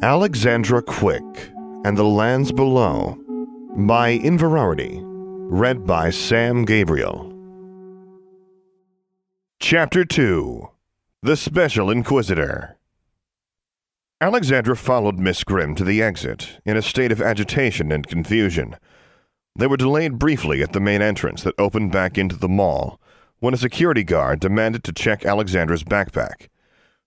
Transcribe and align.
Alexandra 0.00 0.82
Quick 0.82 1.50
and 1.84 1.96
the 1.96 2.04
Lands 2.04 2.50
Below 2.50 3.16
by 3.76 4.18
Inverarity, 4.18 5.00
read 5.04 5.86
by 5.86 6.10
Sam 6.10 6.64
Gabriel. 6.64 7.28
Chapter 9.60 10.04
2 10.04 10.68
The 11.22 11.36
Special 11.36 11.90
Inquisitor 11.90 12.78
Alexandra 14.20 14.76
followed 14.76 15.18
Miss 15.18 15.44
Grimm 15.44 15.74
to 15.76 15.84
the 15.84 16.02
exit 16.02 16.60
in 16.64 16.76
a 16.76 16.82
state 16.82 17.12
of 17.12 17.22
agitation 17.22 17.92
and 17.92 18.06
confusion. 18.06 18.76
They 19.54 19.68
were 19.68 19.76
delayed 19.76 20.18
briefly 20.18 20.62
at 20.62 20.72
the 20.72 20.80
main 20.80 21.02
entrance 21.02 21.42
that 21.44 21.54
opened 21.58 21.92
back 21.92 22.18
into 22.18 22.36
the 22.36 22.48
mall 22.48 23.00
when 23.38 23.54
a 23.54 23.58
security 23.58 24.02
guard 24.02 24.40
demanded 24.40 24.82
to 24.84 24.92
check 24.92 25.24
Alexandra's 25.24 25.84
backpack. 25.84 26.48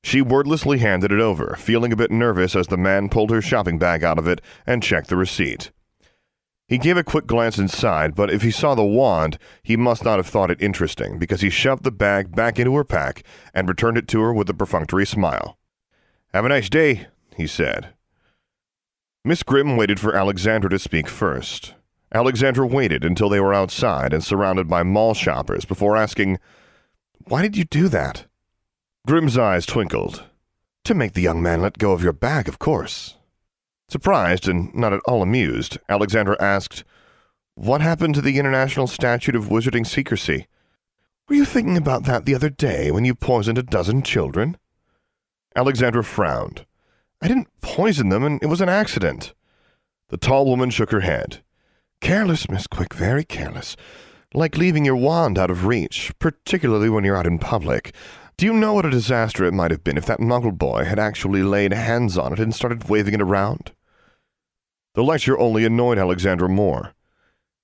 She 0.06 0.22
wordlessly 0.22 0.78
handed 0.78 1.12
it 1.12 1.20
over, 1.20 1.56
feeling 1.58 1.92
a 1.92 1.96
bit 1.96 2.12
nervous 2.12 2.56
as 2.56 2.68
the 2.68 2.78
man 2.78 3.10
pulled 3.10 3.32
her 3.32 3.42
shopping 3.42 3.80
bag 3.80 4.04
out 4.04 4.20
of 4.20 4.28
it 4.28 4.40
and 4.68 4.84
checked 4.84 5.08
the 5.10 5.18
receipt. 5.18 5.72
He 6.68 6.78
gave 6.78 6.96
a 6.96 7.04
quick 7.04 7.26
glance 7.26 7.58
inside, 7.58 8.14
but 8.14 8.30
if 8.30 8.44
he 8.44 8.52
saw 8.52 8.76
the 8.76 8.86
wand, 8.86 9.40
he 9.64 9.76
must 9.76 10.06
not 10.06 10.20
have 10.20 10.28
thought 10.28 10.52
it 10.52 10.62
interesting 10.62 11.18
because 11.18 11.42
he 11.42 11.50
shoved 11.50 11.84
the 11.84 11.92
bag 11.92 12.36
back 12.36 12.60
into 12.60 12.76
her 12.76 12.84
pack 12.84 13.24
and 13.52 13.68
returned 13.68 13.98
it 13.98 14.08
to 14.10 14.22
her 14.22 14.32
with 14.32 14.48
a 14.48 14.54
perfunctory 14.54 15.08
smile. 15.08 15.58
Have 16.36 16.46
a 16.46 16.50
nice 16.50 16.70
day, 16.70 17.08
he 17.36 17.48
said. 17.48 17.96
Miss 19.24 19.42
Grimm 19.42 19.76
waited 19.76 20.00
for 20.00 20.16
Alexandra 20.16 20.70
to 20.70 20.78
speak 20.78 21.10
first. 21.10 21.74
Alexandra 22.14 22.68
waited 22.68 23.04
until 23.04 23.28
they 23.28 23.40
were 23.40 23.56
outside 23.56 24.14
and 24.14 24.24
surrounded 24.24 24.68
by 24.68 24.84
mall 24.84 25.16
shoppers 25.16 25.66
before 25.66 25.98
asking, 25.98 26.38
Why 27.24 27.42
did 27.42 27.58
you 27.58 27.64
do 27.64 27.88
that? 27.88 28.28
Grimm's 29.06 29.38
eyes 29.38 29.68
twinkled. 29.68 30.24
To 30.86 30.96
make 30.96 31.14
the 31.14 31.22
young 31.22 31.40
man 31.40 31.62
let 31.62 31.78
go 31.78 31.92
of 31.92 32.02
your 32.02 32.12
bag, 32.12 32.48
of 32.48 32.58
course. 32.58 33.18
Surprised 33.88 34.48
and 34.48 34.74
not 34.74 34.94
at 34.94 35.02
all 35.06 35.22
amused, 35.22 35.78
Alexandra 35.88 36.36
asked, 36.42 36.84
What 37.54 37.82
happened 37.82 38.16
to 38.16 38.22
the 38.22 38.40
International 38.40 38.88
Statute 38.88 39.36
of 39.36 39.50
Wizarding 39.50 39.86
Secrecy? 39.86 40.48
Were 41.30 41.36
you 41.36 41.46
thinking 41.46 41.78
about 41.78 42.06
that 42.06 42.26
the 42.26 42.34
other 42.34 42.50
day 42.50 42.90
when 42.90 43.06
you 43.06 43.14
poisoned 43.14 43.60
a 43.60 43.64
dozen 43.64 44.02
children? 44.02 44.58
Alexandra 45.56 46.04
frowned. 46.04 46.66
I 47.22 47.28
didn't 47.28 47.50
poison 47.62 48.10
them, 48.10 48.24
and 48.24 48.42
it 48.42 48.48
was 48.48 48.62
an 48.62 48.70
accident. 48.70 49.36
The 50.10 50.18
tall 50.18 50.48
woman 50.48 50.72
shook 50.72 50.90
her 50.90 51.02
head. 51.02 51.44
Careless, 52.02 52.50
Miss 52.50 52.66
Quick, 52.66 52.96
very 52.96 53.24
careless. 53.24 53.76
Like 54.34 54.58
leaving 54.58 54.84
your 54.84 54.96
wand 54.96 55.38
out 55.38 55.52
of 55.52 55.66
reach, 55.66 56.12
particularly 56.18 56.90
when 56.90 57.04
you're 57.04 57.16
out 57.16 57.28
in 57.28 57.38
public. 57.38 57.94
Do 58.38 58.46
you 58.46 58.54
know 58.54 58.74
what 58.74 58.86
a 58.86 58.90
disaster 58.90 59.46
it 59.46 59.54
might 59.54 59.72
have 59.72 59.82
been 59.82 59.98
if 59.98 60.06
that 60.08 60.20
muggle 60.20 60.58
boy 60.58 60.84
had 60.84 61.00
actually 61.00 61.42
laid 61.42 61.72
hands 61.72 62.18
on 62.18 62.34
it 62.34 62.40
and 62.40 62.54
started 62.54 62.90
waving 62.90 63.14
it 63.14 63.22
around? 63.22 63.72
The 64.94 65.06
lecture 65.06 65.40
only 65.40 65.64
annoyed 65.64 65.98
Alexandra 65.98 66.50
more. 66.50 66.94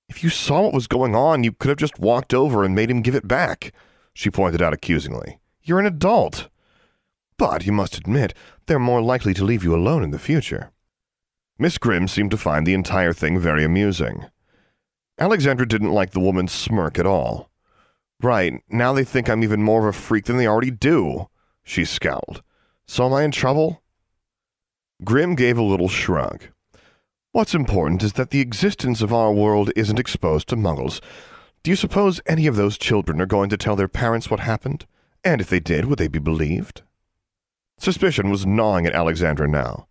If 0.08 0.24
you 0.24 0.30
saw 0.30 0.62
what 0.62 0.72
was 0.72 0.86
going 0.86 1.14
on, 1.14 1.44
you 1.44 1.52
could 1.52 1.68
have 1.68 1.76
just 1.76 1.98
walked 1.98 2.32
over 2.32 2.64
and 2.64 2.74
made 2.74 2.90
him 2.90 3.02
give 3.02 3.14
it 3.14 3.28
back, 3.28 3.74
she 4.14 4.30
pointed 4.30 4.62
out 4.62 4.72
accusingly. 4.72 5.40
You're 5.62 5.78
an 5.78 5.84
adult. 5.84 6.48
But 7.36 7.66
you 7.66 7.72
must 7.72 7.98
admit, 7.98 8.32
they're 8.66 8.78
more 8.78 9.02
likely 9.02 9.34
to 9.34 9.44
leave 9.44 9.64
you 9.64 9.74
alone 9.74 10.02
in 10.02 10.10
the 10.10 10.18
future. 10.18 10.72
Miss 11.58 11.76
Grimm 11.76 12.08
seemed 12.08 12.30
to 12.30 12.38
find 12.38 12.66
the 12.66 12.74
entire 12.74 13.12
thing 13.12 13.38
very 13.38 13.62
amusing. 13.62 14.24
Alexandra 15.18 15.68
didn't 15.68 15.92
like 15.92 16.12
the 16.12 16.20
woman's 16.20 16.52
smirk 16.52 16.98
at 16.98 17.06
all. 17.06 17.50
Right, 18.22 18.62
now 18.68 18.92
they 18.92 19.04
think 19.04 19.28
I'm 19.28 19.42
even 19.42 19.62
more 19.62 19.80
of 19.80 19.94
a 19.94 19.98
freak 19.98 20.26
than 20.26 20.36
they 20.36 20.46
already 20.46 20.70
do, 20.70 21.28
she 21.64 21.84
scowled. 21.84 22.42
So 22.86 23.06
am 23.06 23.12
I 23.12 23.24
in 23.24 23.32
trouble? 23.32 23.82
Grimm 25.02 25.34
gave 25.34 25.58
a 25.58 25.62
little 25.62 25.88
shrug. 25.88 26.44
What's 27.32 27.54
important 27.54 28.02
is 28.02 28.12
that 28.12 28.30
the 28.30 28.40
existence 28.40 29.00
of 29.00 29.12
our 29.12 29.32
world 29.32 29.72
isn't 29.74 29.98
exposed 29.98 30.48
to 30.48 30.56
muggles. 30.56 31.00
Do 31.62 31.70
you 31.70 31.76
suppose 31.76 32.20
any 32.26 32.46
of 32.46 32.56
those 32.56 32.78
children 32.78 33.20
are 33.20 33.26
going 33.26 33.48
to 33.50 33.56
tell 33.56 33.74
their 33.74 33.88
parents 33.88 34.30
what 34.30 34.40
happened? 34.40 34.86
And 35.24 35.40
if 35.40 35.48
they 35.48 35.60
did, 35.60 35.86
would 35.86 35.98
they 35.98 36.08
be 36.08 36.18
believed? 36.18 36.82
Suspicion 37.78 38.30
was 38.30 38.46
gnawing 38.46 38.86
at 38.86 38.94
Alexandra 38.94 39.48
now. 39.48 39.88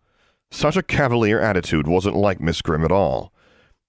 Such 0.52 0.78
a 0.78 0.84
cavalier 0.84 1.40
attitude 1.40 1.88
wasn't 1.88 2.16
like 2.16 2.40
Miss 2.40 2.62
Grimm 2.62 2.86
at 2.86 2.92
all. 2.92 3.34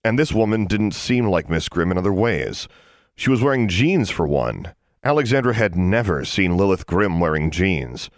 And 0.03 0.19
this 0.19 0.33
woman 0.33 0.67
didn't 0.67 0.93
seem 0.93 1.29
like 1.29 1.51
Miss 1.51 1.69
Grimm 1.69 1.93
in 1.93 1.99
other 1.99 2.13
ways. 2.13 2.69
She 3.15 3.31
was 3.31 3.43
wearing 3.43 3.69
jeans 3.69 4.11
for 4.11 4.27
one. 4.27 4.75
Alexandra 5.05 5.55
had 5.55 5.77
never 5.77 6.25
seen 6.25 6.57
Lilith 6.57 6.87
Grimm 6.87 7.21
wearing 7.21 7.51
jeans. 7.51 8.11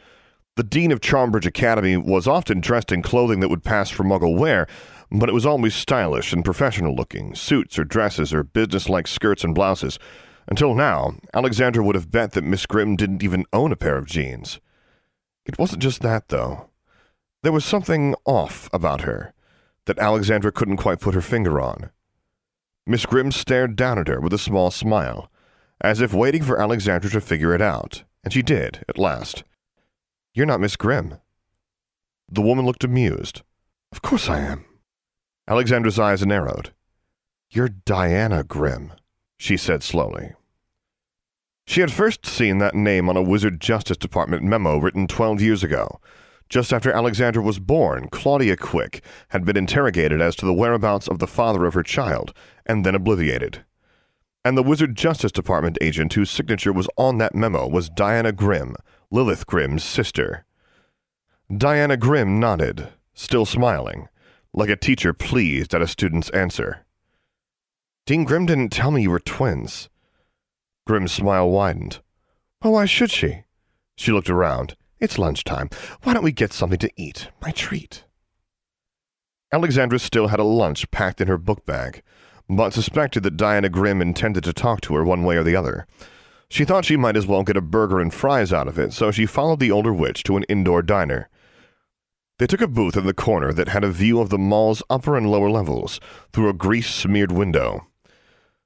The 0.57 0.63
dean 0.63 0.93
of 0.93 1.01
Charmbridge 1.01 1.47
Academy 1.47 1.97
was 1.97 2.29
often 2.29 2.61
dressed 2.61 2.93
in 2.93 3.03
clothing 3.03 3.41
that 3.41 3.49
would 3.49 3.65
pass 3.65 3.91
for 3.91 4.05
muggle 4.05 4.39
wear, 4.39 4.67
but 5.11 5.29
it 5.29 5.33
was 5.35 5.47
always 5.47 5.75
stylish 5.75 6.33
and 6.33 6.45
professional 6.45 6.95
looking 6.95 7.35
suits 7.35 7.79
or 7.79 7.85
dresses 7.85 8.33
or 8.33 8.45
business-like 8.45 9.07
skirts 9.07 9.43
and 9.43 9.55
blouses. 9.55 9.99
Until 10.47 10.75
now, 10.75 11.15
Alexandra 11.33 11.83
would 11.83 11.95
have 11.95 12.11
bet 12.11 12.33
that 12.33 12.45
Miss 12.45 12.67
Grimm 12.67 12.97
didn't 12.97 13.23
even 13.23 13.47
own 13.53 13.73
a 13.73 13.77
pair 13.77 13.97
of 13.97 14.07
jeans. 14.07 14.61
It 15.47 15.59
wasn't 15.59 15.83
just 15.83 16.03
that, 16.03 16.29
though. 16.29 16.71
There 17.43 17.53
was 17.53 17.65
something 17.65 18.15
off 18.25 18.69
about 18.73 19.03
her 19.03 19.33
that 19.87 19.99
Alexandra 19.99 20.53
couldn't 20.53 20.77
quite 20.77 21.01
put 21.01 21.15
her 21.15 21.21
finger 21.21 21.61
on. 21.61 21.91
Miss 22.87 23.07
Grimm 23.07 23.33
stared 23.33 23.77
down 23.77 23.99
at 23.99 24.09
her 24.09 24.21
with 24.21 24.33
a 24.33 24.39
small 24.39 24.71
smile, 24.71 25.31
as 25.81 26.01
if 26.01 26.13
waiting 26.13 26.43
for 26.43 26.61
Alexandra 26.61 27.11
to 27.11 27.21
figure 27.21 27.55
it 27.55 27.63
out, 27.63 28.05
and 28.23 28.33
she 28.33 28.43
did, 28.43 28.85
at 28.89 28.99
last. 28.99 29.45
You're 30.35 30.47
not 30.47 30.61
Miss 30.61 30.77
Grimm. 30.77 31.19
The 32.31 32.43
woman 32.43 32.67
looked 32.67 32.85
amused. 32.85 33.43
Of 33.93 34.03
course 34.03 34.29
I 34.29 34.41
am. 34.41 34.65
Alexandra's 35.49 35.99
eyes 35.99 36.25
narrowed. 36.27 36.73
You're 37.51 37.69
Diana 37.69 38.43
Grimm, 38.43 38.93
she 39.39 39.57
said 39.57 39.83
slowly. 39.83 40.33
She 41.67 41.81
had 41.81 41.93
first 41.93 42.27
seen 42.27 42.59
that 42.59 42.75
name 42.75 43.09
on 43.09 43.17
a 43.17 43.23
Wizard 43.23 43.61
Justice 43.61 43.97
Department 43.97 44.43
memo 44.43 44.79
written 44.79 45.07
twelve 45.07 45.41
years 45.41 45.63
ago, 45.63 46.01
just 46.55 46.73
after 46.73 46.93
Alexandra 46.93 47.43
was 47.43 47.59
born, 47.59 48.07
Claudia 48.13 48.57
Quick 48.57 49.05
had 49.31 49.45
been 49.45 49.57
interrogated 49.57 50.21
as 50.21 50.37
to 50.37 50.47
the 50.47 50.55
whereabouts 50.55 51.09
of 51.09 51.19
the 51.19 51.27
father 51.27 51.67
of 51.67 51.75
her 51.75 51.83
child, 51.83 52.33
and 52.65 52.87
then 52.87 52.95
obliviated. 52.95 53.65
And 54.45 54.57
the 54.57 54.63
Wizard 54.63 54.95
Justice 54.95 55.33
Department 55.33 55.79
agent 55.81 56.13
whose 56.13 56.31
signature 56.31 56.73
was 56.73 56.89
on 56.97 57.19
that 57.19 57.35
memo 57.35 57.67
was 57.67 57.91
Diana 57.91 58.31
Grimm, 58.31 58.77
Lilith 59.11 59.49
Grimm's 59.49 59.83
sister. 59.83 60.45
Diana 61.53 61.97
Grimm 61.97 62.39
nodded, 62.39 62.87
still 63.15 63.47
smiling, 63.47 64.07
like 64.53 64.69
a 64.71 64.77
teacher 64.77 65.13
pleased 65.13 65.75
at 65.75 65.83
a 65.83 65.89
student's 65.89 66.31
answer. 66.31 66.87
Dean 68.07 68.23
Grimm 68.23 68.47
didn't 68.47 68.69
tell 68.69 68.93
me 68.93 69.03
you 69.03 69.11
were 69.11 69.19
twins. 69.19 69.89
Grimm's 70.87 71.11
smile 71.11 71.51
widened. 71.51 71.99
Well, 72.63 72.75
why 72.75 72.85
should 72.85 73.11
she? 73.11 73.43
She 73.97 74.13
looked 74.13 74.31
around. 74.31 74.77
It's 75.05 75.19
lunchtime. 75.19 75.69
Why 76.03 76.15
don't 76.15 76.25
we 76.25 76.33
get 76.33 76.55
something 76.55 76.79
to 76.79 76.91
eat? 76.97 77.29
My 77.43 77.51
treat. 77.51 78.05
Alexandra 79.53 79.99
still 79.99 80.29
had 80.29 80.41
a 80.41 80.45
lunch 80.45 80.91
packed 80.91 81.21
in 81.21 81.29
her 81.29 81.37
book 81.37 81.67
bag, 81.67 82.03
but 82.49 82.73
suspected 82.73 83.23
that 83.23 83.37
Diana 83.37 83.69
Grimm 83.69 84.01
intended 84.01 84.45
to 84.45 84.55
talk 84.55 84.81
to 84.81 84.95
her 84.95 85.05
one 85.05 85.23
way 85.23 85.37
or 85.37 85.43
the 85.43 85.57
other. 85.57 85.87
She 86.49 86.65
thought 86.65 86.87
she 86.87 86.97
might 86.97 87.19
as 87.19 87.27
well 87.27 87.43
get 87.43 87.59
a 87.59 87.61
burger 87.61 88.01
and 88.01 88.15
fries 88.15 88.51
out 88.51 88.67
of 88.67 88.79
it, 88.79 88.95
so 88.95 89.11
she 89.11 89.27
followed 89.27 89.61
the 89.61 89.71
older 89.71 89.93
witch 89.93 90.23
to 90.23 90.39
an 90.39 90.45
indoor 90.45 90.81
diner. 90.81 91.29
They 92.39 92.47
took 92.47 92.63
a 92.63 92.67
booth 92.67 92.97
in 92.97 93.05
the 93.05 93.13
corner 93.13 93.53
that 93.53 93.69
had 93.69 93.85
a 93.85 93.91
view 93.91 94.23
of 94.23 94.31
the 94.31 94.39
mall's 94.39 94.83
upper 94.89 95.19
and 95.19 95.31
lower 95.31 95.51
levels 95.51 96.01
through 96.33 96.49
a 96.49 96.55
grease 96.55 96.89
smeared 96.89 97.31
window. 97.31 97.89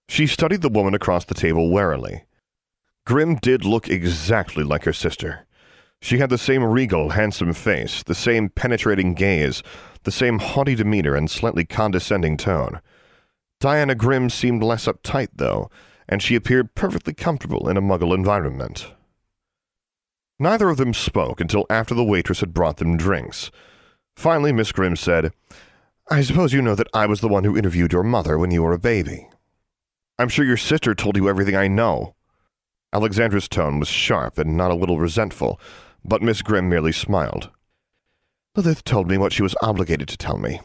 She 0.08 0.28
studied 0.28 0.62
the 0.62 0.68
woman 0.68 0.94
across 0.94 1.24
the 1.24 1.34
table 1.34 1.68
warily. 1.68 2.26
Grimm 3.04 3.34
did 3.42 3.64
look 3.64 3.88
exactly 3.88 4.62
like 4.62 4.84
her 4.84 4.92
sister. 4.92 5.47
She 6.00 6.18
had 6.18 6.30
the 6.30 6.38
same 6.38 6.64
regal, 6.64 7.10
handsome 7.10 7.52
face, 7.52 8.02
the 8.02 8.14
same 8.14 8.50
penetrating 8.50 9.14
gaze, 9.14 9.62
the 10.04 10.12
same 10.12 10.38
haughty 10.38 10.74
demeanor 10.74 11.14
and 11.14 11.30
slightly 11.30 11.64
condescending 11.64 12.36
tone. 12.36 12.80
Diana 13.60 13.94
Grimm 13.94 14.30
seemed 14.30 14.62
less 14.62 14.86
uptight, 14.86 15.28
though, 15.34 15.70
and 16.08 16.22
she 16.22 16.36
appeared 16.36 16.74
perfectly 16.74 17.12
comfortable 17.12 17.68
in 17.68 17.76
a 17.76 17.82
muggle 17.82 18.14
environment. 18.14 18.92
Neither 20.38 20.68
of 20.68 20.76
them 20.76 20.94
spoke 20.94 21.40
until 21.40 21.66
after 21.68 21.94
the 21.94 22.04
waitress 22.04 22.40
had 22.40 22.54
brought 22.54 22.76
them 22.76 22.96
drinks. 22.96 23.50
Finally, 24.16 24.52
Miss 24.52 24.70
Grimm 24.70 24.94
said, 24.94 25.32
I 26.08 26.22
suppose 26.22 26.52
you 26.52 26.62
know 26.62 26.76
that 26.76 26.88
I 26.94 27.06
was 27.06 27.20
the 27.20 27.28
one 27.28 27.44
who 27.44 27.56
interviewed 27.56 27.92
your 27.92 28.04
mother 28.04 28.38
when 28.38 28.52
you 28.52 28.62
were 28.62 28.72
a 28.72 28.78
baby. 28.78 29.28
I'm 30.18 30.28
sure 30.28 30.44
your 30.44 30.56
sister 30.56 30.94
told 30.94 31.16
you 31.16 31.28
everything 31.28 31.56
I 31.56 31.68
know. 31.68 32.14
Alexandra's 32.92 33.48
tone 33.48 33.78
was 33.78 33.88
sharp 33.88 34.38
and 34.38 34.56
not 34.56 34.70
a 34.70 34.74
little 34.74 34.98
resentful, 34.98 35.60
but 36.08 36.22
Miss 36.22 36.42
Grimm 36.42 36.68
merely 36.68 36.92
smiled. 36.92 37.50
Lilith 38.56 38.82
told 38.84 39.08
me 39.08 39.18
what 39.18 39.32
she 39.32 39.42
was 39.42 39.54
obligated 39.62 40.08
to 40.08 40.16
tell 40.16 40.38
me. 40.38 40.60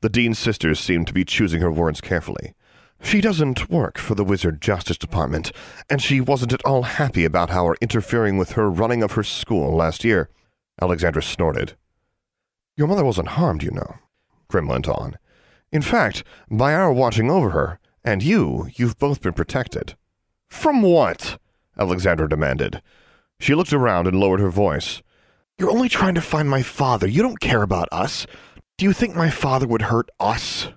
The 0.00 0.08
Dean's 0.08 0.38
sisters 0.38 0.78
seemed 0.78 1.06
to 1.06 1.14
be 1.14 1.24
choosing 1.24 1.60
her 1.60 1.70
words 1.70 2.00
carefully. 2.00 2.54
She 3.02 3.20
doesn't 3.20 3.70
work 3.70 3.98
for 3.98 4.14
the 4.14 4.24
Wizard 4.24 4.60
Justice 4.60 4.98
Department, 4.98 5.52
and 5.88 6.02
she 6.02 6.20
wasn't 6.20 6.52
at 6.52 6.64
all 6.64 6.82
happy 6.82 7.24
about 7.24 7.50
our 7.50 7.76
interfering 7.80 8.36
with 8.36 8.52
her 8.52 8.70
running 8.70 9.02
of 9.02 9.12
her 9.12 9.22
school 9.22 9.74
last 9.74 10.04
year. 10.04 10.28
Alexandra 10.80 11.22
snorted. 11.22 11.74
Your 12.76 12.88
mother 12.88 13.04
wasn't 13.04 13.28
harmed, 13.28 13.62
you 13.62 13.70
know, 13.70 13.96
Grimm 14.48 14.68
went 14.68 14.88
on. 14.88 15.16
In 15.70 15.82
fact, 15.82 16.24
by 16.50 16.74
our 16.74 16.92
watching 16.92 17.30
over 17.30 17.50
her, 17.50 17.78
and 18.04 18.22
you, 18.22 18.68
you've 18.74 18.98
both 18.98 19.22
been 19.22 19.32
protected. 19.32 19.94
From 20.48 20.82
what? 20.82 21.38
Alexandra 21.78 22.28
demanded. 22.28 22.82
She 23.44 23.54
looked 23.54 23.74
around 23.74 24.06
and 24.06 24.18
lowered 24.18 24.40
her 24.40 24.48
voice. 24.48 25.02
You're 25.58 25.70
only 25.70 25.90
trying 25.90 26.14
to 26.14 26.22
find 26.22 26.48
my 26.48 26.62
father. 26.62 27.06
You 27.06 27.20
don't 27.20 27.40
care 27.40 27.60
about 27.60 27.90
us. 27.92 28.26
Do 28.78 28.86
you 28.86 28.94
think 28.94 29.14
my 29.14 29.28
father 29.28 29.66
would 29.66 29.82
hurt 29.82 30.08
us? 30.18 30.68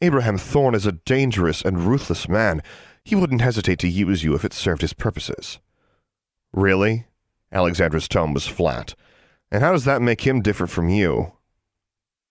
Abraham 0.00 0.38
Thorne 0.38 0.74
is 0.74 0.86
a 0.86 0.92
dangerous 0.92 1.60
and 1.60 1.84
ruthless 1.84 2.30
man. 2.30 2.62
He 3.04 3.14
wouldn't 3.14 3.42
hesitate 3.42 3.78
to 3.80 3.88
use 3.88 4.24
you 4.24 4.34
if 4.34 4.42
it 4.42 4.54
served 4.54 4.80
his 4.80 4.94
purposes. 4.94 5.58
Really? 6.50 7.08
Alexandra's 7.52 8.08
tone 8.08 8.32
was 8.32 8.46
flat. 8.46 8.94
And 9.52 9.62
how 9.62 9.72
does 9.72 9.84
that 9.84 10.00
make 10.00 10.22
him 10.22 10.40
different 10.40 10.70
from 10.70 10.88
you? 10.88 11.32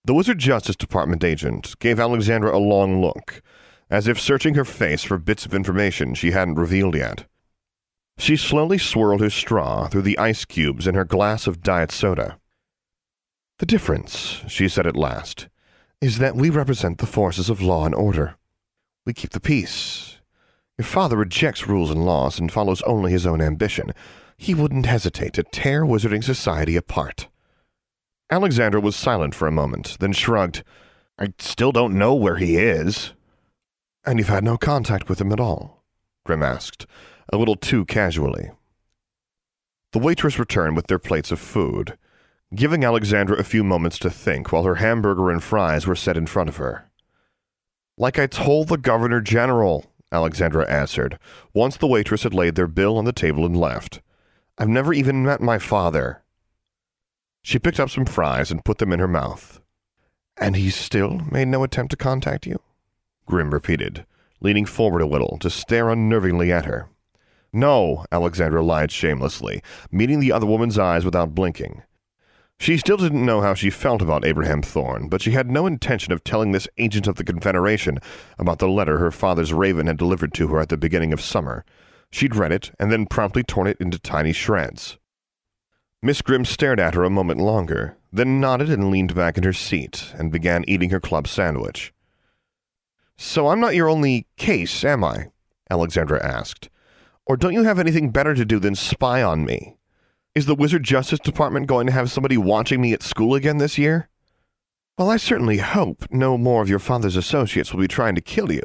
The 0.06 0.16
Wizard 0.16 0.40
Justice 0.40 0.76
Department 0.76 1.24
agent 1.24 1.78
gave 1.78 2.00
Alexandra 2.00 2.58
a 2.58 2.58
long 2.58 3.00
look, 3.00 3.44
as 3.92 4.08
if 4.08 4.20
searching 4.20 4.56
her 4.56 4.66
face 4.66 5.04
for 5.04 5.20
bits 5.20 5.46
of 5.46 5.54
information 5.54 6.16
she 6.16 6.32
hadn't 6.32 6.56
revealed 6.56 6.96
yet. 6.96 7.28
She 8.18 8.38
slowly 8.38 8.78
swirled 8.78 9.22
her 9.22 9.30
straw 9.30 9.88
through 9.88 10.04
the 10.04 10.18
ice 10.18 10.46
cubes 10.46 10.88
in 10.88 10.96
her 10.96 11.06
glass 11.06 11.48
of 11.48 11.62
diet 11.62 11.92
soda. 11.92 12.40
The 13.60 13.66
difference, 13.66 14.42
she 14.48 14.68
said 14.68 14.88
at 14.88 14.96
last, 14.96 15.48
is 16.02 16.18
that 16.18 16.36
we 16.36 16.50
represent 16.50 16.98
the 16.98 17.06
forces 17.06 17.50
of 17.50 17.62
law 17.62 17.86
and 17.86 17.96
order. 17.96 18.36
We 19.06 19.14
keep 19.14 19.32
the 19.32 19.40
peace. 19.40 20.18
Your 20.78 20.86
father 20.86 21.16
rejects 21.18 21.68
rules 21.68 21.90
and 21.90 22.06
laws 22.06 22.40
and 22.40 22.52
follows 22.52 22.82
only 22.82 23.12
his 23.12 23.26
own 23.26 23.42
ambition. 23.42 23.94
He 24.38 24.54
wouldn't 24.54 24.86
hesitate 24.86 25.34
to 25.34 25.44
tear 25.44 25.86
Wizarding 25.86 26.24
Society 26.24 26.76
apart. 26.76 27.30
Alexandra 28.30 28.82
was 28.82 28.96
silent 28.96 29.36
for 29.36 29.48
a 29.48 29.52
moment, 29.52 29.98
then 30.00 30.12
shrugged. 30.12 30.64
I 31.18 31.34
still 31.40 31.72
don't 31.72 31.98
know 31.98 32.14
where 32.14 32.38
he 32.38 32.58
is. 32.58 33.14
And 34.06 34.20
you've 34.20 34.28
had 34.28 34.44
no 34.44 34.58
contact 34.58 35.08
with 35.08 35.22
him 35.22 35.32
at 35.32 35.40
all? 35.40 35.84
Grimm 36.26 36.44
asked, 36.44 36.86
a 37.32 37.38
little 37.38 37.56
too 37.56 37.86
casually. 37.86 38.52
The 39.92 40.00
waitress 40.00 40.38
returned 40.38 40.76
with 40.76 40.88
their 40.88 41.00
plates 41.00 41.32
of 41.32 41.40
food, 41.40 41.98
giving 42.54 42.84
Alexandra 42.84 43.38
a 43.38 43.44
few 43.44 43.64
moments 43.64 43.98
to 44.00 44.10
think 44.10 44.52
while 44.52 44.64
her 44.64 44.76
hamburger 44.76 45.30
and 45.30 45.44
fries 45.44 45.88
were 45.88 45.96
set 45.96 46.18
in 46.18 46.28
front 46.28 46.50
of 46.50 46.58
her. 46.58 46.90
Like 47.98 48.20
I 48.20 48.28
told 48.28 48.68
the 48.68 48.78
Governor 48.78 49.22
General, 49.22 49.86
Alexandra 50.12 50.70
answered, 50.70 51.18
once 51.54 51.78
the 51.78 51.88
waitress 51.88 52.24
had 52.24 52.34
laid 52.34 52.56
their 52.56 52.68
bill 52.68 52.98
on 52.98 53.06
the 53.06 53.14
table 53.14 53.46
and 53.46 53.56
left. 53.56 54.02
I've 54.58 54.70
never 54.70 54.94
even 54.94 55.24
met 55.24 55.42
my 55.42 55.60
father. 55.60 56.24
She 57.42 57.60
picked 57.60 57.80
up 57.80 57.90
some 57.90 58.06
fries 58.06 58.52
and 58.52 58.66
put 58.66 58.80
them 58.80 58.92
in 58.92 59.00
her 59.00 59.08
mouth. 59.08 59.62
And 60.38 60.56
he 60.56 60.70
still 60.70 61.22
made 61.32 61.48
no 61.48 61.64
attempt 61.64 61.92
to 61.92 61.98
contact 61.98 62.46
you? 62.46 62.60
Grimm 63.26 63.52
repeated, 63.52 64.06
leaning 64.42 64.66
forward 64.66 65.02
a 65.02 65.08
little 65.08 65.38
to 65.40 65.50
stare 65.50 65.86
unnervingly 65.86 66.52
at 66.52 66.66
her. 66.66 66.90
No, 67.56 68.04
Alexandra 68.12 68.62
lied 68.62 68.92
shamelessly, 68.92 69.64
meeting 69.90 70.20
the 70.20 70.34
other 70.34 70.46
woman's 70.46 70.78
eyes 70.78 71.06
without 71.06 71.34
blinking. 71.34 71.84
She 72.60 72.76
still 72.76 72.98
didn't 72.98 73.26
know 73.26 73.40
how 73.40 73.54
she 73.54 73.70
felt 73.70 74.02
about 74.02 74.26
Abraham 74.26 74.62
Thorne, 74.62 75.08
but 75.08 75.22
she 75.22 75.32
had 75.32 75.50
no 75.50 75.66
intention 75.66 76.12
of 76.12 76.22
telling 76.22 76.52
this 76.52 76.68
agent 76.78 77.08
of 77.08 77.16
the 77.16 77.24
Confederation 77.24 78.00
about 78.38 78.60
the 78.60 78.68
letter 78.68 78.98
her 78.98 79.10
father's 79.10 79.54
raven 79.54 79.88
had 79.88 79.96
delivered 79.96 80.34
to 80.34 80.50
her 80.50 80.60
at 80.60 80.68
the 80.68 80.76
beginning 80.76 81.14
of 81.14 81.22
summer. 81.22 81.64
She'd 82.12 82.36
read 82.36 82.52
it 82.52 82.72
and 82.78 82.92
then 82.92 83.06
promptly 83.06 83.42
torn 83.42 83.68
it 83.68 83.78
into 83.80 84.00
tiny 84.00 84.34
shreds. 84.34 84.98
Miss 86.02 86.22
Grimm 86.22 86.44
stared 86.44 86.82
at 86.82 86.94
her 86.94 87.06
a 87.06 87.10
moment 87.10 87.40
longer, 87.40 87.96
then 88.12 88.42
nodded 88.42 88.70
and 88.70 88.92
leaned 88.92 89.16
back 89.16 89.38
in 89.38 89.44
her 89.46 89.54
seat 89.54 90.14
and 90.18 90.30
began 90.30 90.66
eating 90.68 90.90
her 90.90 91.00
club 91.00 91.26
sandwich. 91.26 91.94
So 93.16 93.48
I'm 93.48 93.62
not 93.62 93.76
your 93.76 93.88
only 93.88 94.28
case, 94.36 94.84
am 94.84 95.06
I? 95.06 95.28
Alexandra 95.72 96.22
asked. 96.22 96.70
Or 97.26 97.38
don't 97.38 97.54
you 97.54 97.64
have 97.64 97.80
anything 97.80 98.12
better 98.12 98.36
to 98.36 98.46
do 98.46 98.60
than 98.60 98.76
spy 98.76 99.24
on 99.24 99.46
me? 99.46 99.78
Is 100.36 100.46
the 100.46 100.56
Wizard 100.56 100.84
Justice 100.84 101.20
Department 101.20 101.66
going 101.66 101.88
to 101.88 101.94
have 101.94 102.12
somebody 102.12 102.38
watching 102.38 102.82
me 102.82 102.94
at 102.94 103.02
school 103.02 103.34
again 103.34 103.58
this 103.58 103.78
year? 103.78 104.10
Well, 104.98 105.10
I 105.10 105.18
certainly 105.18 105.58
hope 105.58 106.06
no 106.12 106.38
more 106.38 106.62
of 106.62 106.70
your 106.70 106.80
father's 106.80 107.16
associates 107.16 107.74
will 107.74 107.82
be 107.82 107.88
trying 107.88 108.16
to 108.16 108.22
kill 108.22 108.52
you, 108.52 108.62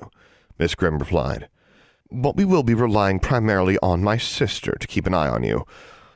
Miss 0.58 0.74
Grimm 0.74 0.98
replied. 0.98 1.48
But 2.10 2.36
we 2.36 2.44
will 2.44 2.62
be 2.62 2.74
relying 2.74 3.18
primarily 3.18 3.78
on 3.82 4.02
my 4.02 4.16
sister 4.16 4.76
to 4.78 4.86
keep 4.86 5.06
an 5.06 5.14
eye 5.14 5.28
on 5.28 5.42
you. 5.42 5.64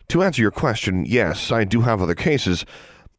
To 0.09 0.23
answer 0.23 0.43
your 0.43 0.51
question, 0.51 1.07
yes, 1.07 1.51
I 1.51 1.65
do 1.65 1.81
have 1.81 2.03
other 2.03 2.15
cases, 2.15 2.67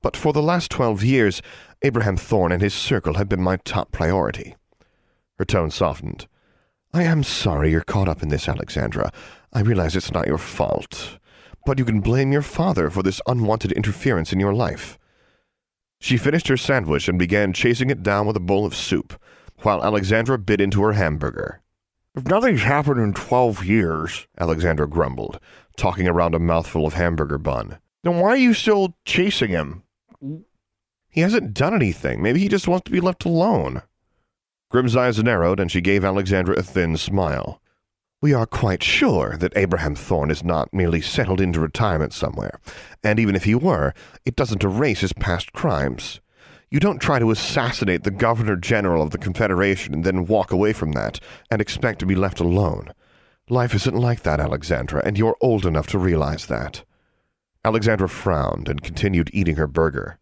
but 0.02 0.16
for 0.16 0.34
the 0.34 0.42
last 0.42 0.70
twelve 0.70 1.04
years, 1.04 1.42
Abraham 1.82 2.16
Thorne 2.16 2.52
and 2.52 2.62
his 2.62 2.74
circle 2.74 3.16
have 3.16 3.28
been 3.28 3.42
my 3.42 3.58
top 3.58 3.92
priority. 3.92 4.56
Her 5.40 5.46
tone 5.46 5.72
softened. 5.72 6.28
I 6.96 7.04
am 7.04 7.24
sorry 7.24 7.72
you're 7.72 7.82
caught 7.82 8.08
up 8.08 8.24
in 8.24 8.30
this, 8.30 8.48
Alexandra. 8.48 9.12
I 9.52 9.60
realize 9.60 9.98
it's 9.98 10.14
not 10.14 10.28
your 10.28 10.38
fault. 10.38 11.20
But 11.66 11.78
you 11.78 11.84
can 11.84 12.00
blame 12.00 12.32
your 12.32 12.42
father 12.42 12.90
for 12.90 13.04
this 13.04 13.20
unwanted 13.28 13.74
interference 13.74 14.32
in 14.32 14.40
your 14.40 14.54
life. 14.54 14.98
She 16.00 16.16
finished 16.16 16.48
her 16.48 16.56
sandwich 16.56 17.10
and 17.10 17.20
began 17.20 17.52
chasing 17.52 17.90
it 17.90 18.02
down 18.02 18.28
with 18.28 18.38
a 18.38 18.40
bowl 18.40 18.66
of 18.66 18.74
soup, 18.74 19.22
while 19.58 19.84
Alexandra 19.84 20.38
bit 20.38 20.62
into 20.62 20.82
her 20.84 20.94
hamburger. 20.94 21.62
If 22.16 22.28
nothing's 22.28 22.62
happened 22.62 23.02
in 23.02 23.14
twelve 23.14 23.66
years, 23.66 24.28
Alexandra 24.40 24.88
grumbled, 24.88 25.38
talking 25.76 26.08
around 26.08 26.34
a 26.34 26.40
mouthful 26.40 26.88
of 26.88 26.94
hamburger 26.94 27.38
bun, 27.38 27.78
then 28.04 28.22
why 28.22 28.30
are 28.30 28.38
you 28.38 28.54
still 28.54 28.96
chasing 29.04 29.50
him? 29.50 29.84
He 31.10 31.20
hasn't 31.20 31.54
done 31.54 31.74
anything. 31.74 32.22
Maybe 32.22 32.40
he 32.40 32.48
just 32.48 32.70
wants 32.70 32.86
to 32.86 32.92
be 32.92 33.02
left 33.02 33.26
alone. 33.26 33.82
Grimm's 34.76 34.98
eyes 34.98 35.24
narrowed, 35.24 35.62
and 35.62 35.72
she 35.72 35.80
gave 35.80 36.04
Alexandra 36.04 36.54
a 36.58 36.62
thin 36.62 36.98
smile. 36.98 37.62
We 38.22 38.34
are 38.34 38.46
quite 38.46 38.84
sure 38.84 39.38
that 39.38 39.56
Abraham 39.56 39.96
Thorne 39.96 40.30
is 40.30 40.44
not 40.44 40.74
merely 40.74 41.00
settled 41.00 41.40
into 41.40 41.62
retirement 41.62 42.12
somewhere, 42.12 42.60
and 43.02 43.18
even 43.18 43.38
if 43.38 43.46
he 43.46 43.56
were, 43.56 43.94
it 44.26 44.36
doesn't 44.36 44.66
erase 44.66 45.00
his 45.00 45.14
past 45.14 45.54
crimes. 45.54 46.20
You 46.70 46.82
don't 46.82 47.00
try 47.00 47.20
to 47.20 47.32
assassinate 47.32 48.04
the 48.04 48.12
Governor 48.12 48.58
General 48.58 49.02
of 49.02 49.12
the 49.12 49.18
Confederation 49.18 49.94
and 49.94 50.04
then 50.04 50.26
walk 50.26 50.52
away 50.52 50.74
from 50.74 50.92
that 50.92 51.22
and 51.50 51.62
expect 51.62 52.00
to 52.00 52.06
be 52.06 52.14
left 52.14 52.42
alone. 52.42 52.92
Life 53.48 53.74
isn't 53.76 53.96
like 53.96 54.24
that, 54.24 54.42
Alexandra, 54.42 55.02
and 55.06 55.18
you're 55.18 55.38
old 55.40 55.66
enough 55.66 55.88
to 55.88 55.98
realize 55.98 56.48
that. 56.48 56.84
Alexandra 57.64 58.10
frowned 58.10 58.68
and 58.68 58.84
continued 58.84 59.30
eating 59.32 59.56
her 59.56 59.68
burger. 59.68 60.20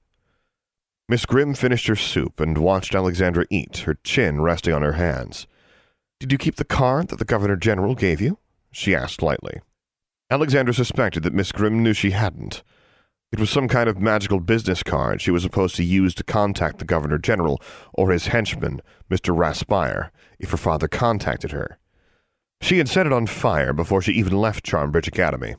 Miss 1.10 1.26
Grimm 1.26 1.54
finished 1.54 1.88
her 1.88 1.96
soup 1.96 2.40
and 2.40 2.58
watched 2.58 2.96
Alexandra 2.96 3.46
eat, 3.50 3.80
her 3.80 3.96
chin 4.04 4.42
resting 4.42 4.74
on 4.74 4.82
her 4.84 4.94
hands. 4.94 5.48
Did 6.20 6.32
you 6.32 6.38
keep 6.38 6.56
the 6.56 6.64
card 6.64 7.10
that 7.10 7.20
the 7.20 7.26
Governor 7.26 7.58
General 7.58 7.94
gave 7.94 8.22
you? 8.22 8.40
she 8.72 8.96
asked 8.96 9.22
lightly. 9.22 9.60
Alexandra 10.30 10.74
suspected 10.74 11.24
that 11.24 11.34
Miss 11.34 11.52
Grimm 11.52 11.84
knew 11.84 11.94
she 11.94 12.12
hadn't. 12.12 12.64
It 13.34 13.40
was 13.40 13.50
some 13.50 13.68
kind 13.68 13.90
of 13.90 14.00
magical 14.00 14.40
business 14.40 14.82
card 14.82 15.20
she 15.20 15.32
was 15.32 15.44
supposed 15.44 15.76
to 15.76 15.84
use 15.84 16.16
to 16.16 16.24
contact 16.24 16.80
the 16.80 16.86
Governor 16.86 17.18
General 17.18 17.62
or 17.94 18.12
his 18.12 18.28
henchman, 18.28 18.82
Mr. 19.10 19.36
Raspire, 19.36 20.12
if 20.40 20.52
her 20.52 20.58
father 20.58 20.88
contacted 20.88 21.52
her. 21.52 21.80
She 22.62 22.78
had 22.78 22.88
set 22.88 23.06
it 23.06 23.12
on 23.12 23.28
fire 23.28 23.74
before 23.74 24.02
she 24.02 24.14
even 24.14 24.38
left 24.38 24.66
Charmbridge 24.66 25.08
Academy, 25.08 25.56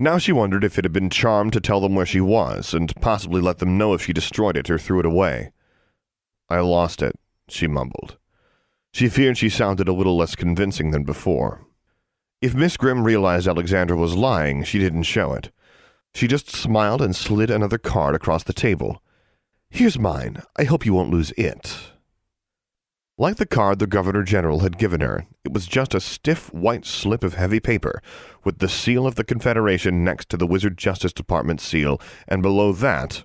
now 0.00 0.18
she 0.18 0.32
wondered 0.32 0.64
if 0.64 0.78
it 0.78 0.84
had 0.84 0.92
been 0.92 1.10
charmed 1.10 1.52
to 1.52 1.60
tell 1.60 1.80
them 1.80 1.94
where 1.94 2.06
she 2.06 2.20
was, 2.20 2.74
and 2.74 2.94
possibly 3.00 3.40
let 3.40 3.58
them 3.58 3.78
know 3.78 3.92
if 3.94 4.02
she 4.02 4.12
destroyed 4.12 4.56
it 4.56 4.70
or 4.70 4.78
threw 4.78 4.98
it 4.98 5.06
away. 5.06 5.52
I 6.48 6.60
lost 6.60 7.02
it, 7.02 7.14
she 7.48 7.66
mumbled. 7.66 8.16
She 8.92 9.08
feared 9.08 9.38
she 9.38 9.48
sounded 9.48 9.86
a 9.86 9.92
little 9.92 10.16
less 10.16 10.34
convincing 10.34 10.90
than 10.90 11.04
before. 11.04 11.66
If 12.40 12.54
Miss 12.54 12.76
Grimm 12.76 13.04
realized 13.04 13.46
Alexandra 13.46 13.96
was 13.96 14.16
lying, 14.16 14.64
she 14.64 14.78
didn't 14.78 15.02
show 15.02 15.34
it. 15.34 15.52
She 16.14 16.26
just 16.26 16.50
smiled 16.50 17.02
and 17.02 17.14
slid 17.14 17.50
another 17.50 17.78
card 17.78 18.14
across 18.14 18.42
the 18.42 18.52
table. 18.52 19.02
Here's 19.68 19.98
mine. 19.98 20.42
I 20.56 20.64
hope 20.64 20.84
you 20.86 20.94
won't 20.94 21.10
lose 21.10 21.32
it. 21.36 21.92
Like 23.20 23.36
the 23.36 23.44
card 23.44 23.80
the 23.80 23.86
Governor 23.86 24.22
General 24.22 24.60
had 24.60 24.78
given 24.78 25.02
her, 25.02 25.26
it 25.44 25.52
was 25.52 25.66
just 25.66 25.94
a 25.94 26.00
stiff 26.00 26.50
white 26.54 26.86
slip 26.86 27.22
of 27.22 27.34
heavy 27.34 27.60
paper, 27.60 28.00
with 28.44 28.60
the 28.60 28.66
seal 28.68 29.06
of 29.06 29.16
the 29.16 29.24
Confederation 29.24 30.02
next 30.02 30.30
to 30.30 30.38
the 30.38 30.46
Wizard 30.46 30.78
Justice 30.78 31.12
Department 31.12 31.60
seal, 31.60 32.00
and 32.26 32.40
below 32.40 32.72
that, 32.72 33.24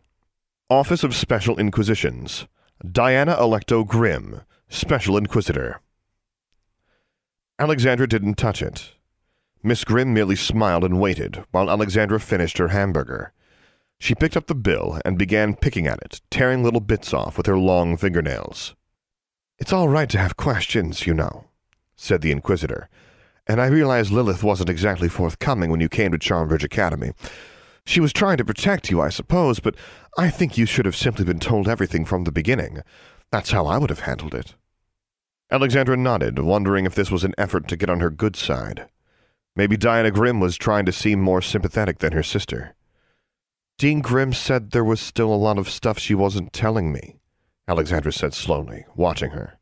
Office 0.70 1.06
of 1.06 1.16
Special 1.16 1.58
Inquisitions, 1.58 2.46
Diana 2.86 3.38
Electo 3.38 3.88
Grimm, 3.88 4.42
Special 4.68 5.16
Inquisitor. 5.16 5.80
Alexandra 7.58 8.06
didn't 8.06 8.36
touch 8.36 8.62
it. 8.62 8.96
Miss 9.64 9.86
Grimm 9.86 10.14
merely 10.14 10.36
smiled 10.36 10.84
and 10.84 11.00
waited 11.00 11.46
while 11.52 11.70
Alexandra 11.72 12.20
finished 12.20 12.58
her 12.58 12.68
hamburger. 12.68 13.32
She 13.98 14.14
picked 14.14 14.36
up 14.36 14.48
the 14.48 14.56
bill 14.56 15.00
and 15.06 15.18
began 15.18 15.56
picking 15.56 15.88
at 15.88 16.02
it, 16.02 16.20
tearing 16.30 16.66
little 16.66 16.82
bits 16.82 17.14
off 17.14 17.38
with 17.38 17.46
her 17.46 17.58
long 17.58 17.96
fingernails. 17.96 18.76
It's 19.58 19.72
all 19.72 19.88
right 19.88 20.10
to 20.10 20.18
have 20.18 20.36
questions, 20.36 21.08
you 21.08 21.14
know, 21.14 21.46
said 21.96 22.22
the 22.22 22.32
Inquisitor, 22.32 22.90
and 23.48 23.62
I 23.62 23.68
realize 23.68 24.12
Lilith 24.12 24.44
wasn't 24.44 24.70
exactly 24.70 25.08
forthcoming 25.08 25.70
when 25.70 25.80
you 25.80 25.88
came 25.88 26.12
to 26.12 26.18
Charmbridge 26.18 26.64
Academy. 26.64 27.14
She 27.86 28.02
was 28.02 28.12
trying 28.12 28.38
to 28.38 28.46
protect 28.46 28.90
you, 28.90 29.00
I 29.00 29.10
suppose, 29.10 29.60
but 29.60 29.76
I 30.18 30.30
think 30.30 30.58
you 30.58 30.66
should 30.66 30.86
have 30.86 30.96
simply 30.96 31.24
been 31.24 31.40
told 31.40 31.68
everything 31.70 32.04
from 32.04 32.26
the 32.26 32.32
beginning. 32.32 32.82
That's 33.32 33.52
how 33.52 33.66
I 33.66 33.78
would 33.78 33.92
have 33.92 34.02
handled 34.02 34.34
it. 34.34 34.56
Alexandra 35.50 35.96
nodded, 35.96 36.40
wondering 36.40 36.86
if 36.86 36.96
this 36.96 37.12
was 37.12 37.24
an 37.24 37.36
effort 37.38 37.68
to 37.70 37.78
get 37.78 37.90
on 37.90 38.02
her 38.02 38.10
good 38.10 38.36
side. 38.36 38.88
Maybe 39.56 39.78
Diana 39.78 40.12
Grimm 40.12 40.42
was 40.42 40.58
trying 40.58 40.86
to 40.86 40.92
seem 40.92 41.22
more 41.22 41.42
sympathetic 41.42 42.00
than 42.00 42.12
her 42.12 42.24
sister. 42.24 42.76
Dean 43.78 44.02
Grimm 44.02 44.34
said 44.34 44.72
there 44.72 44.84
was 44.84 45.00
still 45.00 45.34
a 45.34 45.36
lot 45.36 45.58
of 45.58 45.70
stuff 45.70 45.98
she 45.98 46.16
wasn't 46.16 46.52
telling 46.52 46.92
me, 46.92 47.20
Alexandra 47.68 48.12
said 48.12 48.34
slowly, 48.34 48.86
watching 48.96 49.32
her. 49.32 49.58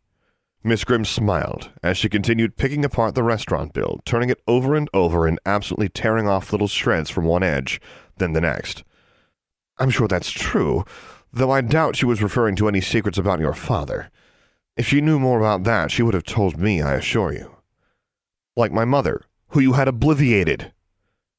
Miss 0.64 0.84
Grimm 0.84 1.04
smiled 1.04 1.72
as 1.82 1.98
she 1.98 2.08
continued 2.08 2.56
picking 2.56 2.86
apart 2.86 3.16
the 3.16 3.24
restaurant 3.24 3.74
bill, 3.74 4.00
turning 4.06 4.30
it 4.30 4.42
over 4.48 4.76
and 4.76 4.90
over 4.94 5.28
and 5.28 5.40
absolutely 5.46 5.90
tearing 5.90 6.28
off 6.28 6.52
little 6.52 6.68
shreds 6.68 7.10
from 7.10 7.26
one 7.26 7.44
edge, 7.44 7.82
then 8.18 8.34
the 8.34 8.42
next. 8.42 8.84
I'm 9.78 9.90
sure 9.90 10.08
that's 10.08 10.32
true, 10.32 10.86
though 11.34 11.52
I 11.52 11.62
doubt 11.62 11.96
she 11.96 12.06
was 12.06 12.24
referring 12.24 12.56
to 12.58 12.68
any 12.68 12.80
secrets 12.80 13.18
about 13.18 13.40
your 13.40 13.54
father. 13.54 14.10
If 14.78 14.88
she 14.88 15.02
knew 15.02 15.20
more 15.20 15.40
about 15.40 15.64
that, 15.66 15.92
she 15.92 16.02
would 16.02 16.14
have 16.14 16.24
told 16.24 16.58
me, 16.58 16.82
I 16.82 16.94
assure 16.94 17.34
you. 17.34 17.58
Like 18.56 18.72
my 18.72 18.86
mother, 18.86 19.22
who 19.50 19.60
you 19.60 19.74
had 19.74 19.88
obliviated. 19.88 20.72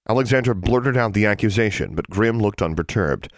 Alexandra 0.09 0.54
blurted 0.54 0.97
out 0.97 1.14
the 1.14 1.26
accusation, 1.26 1.94
but 1.94 2.11
Grimm 2.11 2.40
looked 2.40 2.61
unperturbed. 2.61 3.33